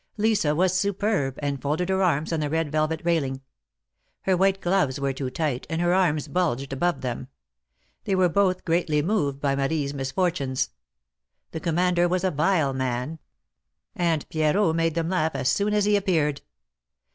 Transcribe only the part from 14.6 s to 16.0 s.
made them laugh as soon as he